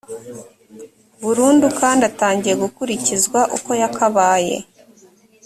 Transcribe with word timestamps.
burundu 1.23 1.67
kandi 1.79 2.01
atangiye 2.09 2.55
gukurikizwa 2.63 3.39
uko 3.57 3.71
yakabaye 3.81 4.55